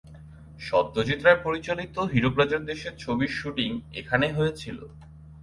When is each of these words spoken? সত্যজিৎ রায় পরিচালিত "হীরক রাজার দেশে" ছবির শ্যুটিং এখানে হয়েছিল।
সত্যজিৎ 0.59 1.19
রায় 1.23 1.39
পরিচালিত 1.45 1.95
"হীরক 2.11 2.35
রাজার 2.37 2.63
দেশে" 2.65 2.89
ছবির 2.99 3.31
শ্যুটিং 3.37 3.69
এখানে 3.93 4.27
হয়েছিল। 4.29 4.79